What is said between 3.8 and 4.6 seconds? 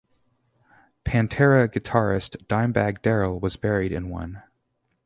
in one.